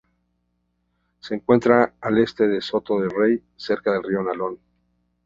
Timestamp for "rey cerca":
3.09-3.91